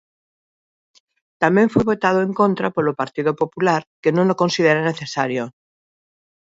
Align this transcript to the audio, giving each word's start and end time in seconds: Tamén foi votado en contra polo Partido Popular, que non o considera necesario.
Tamén 1.43 1.71
foi 1.73 1.83
votado 1.91 2.19
en 2.27 2.31
contra 2.39 2.73
polo 2.75 2.97
Partido 3.01 3.31
Popular, 3.41 3.81
que 4.01 4.11
non 4.17 4.25
o 4.33 4.39
considera 4.41 4.81
necesario. 4.89 5.43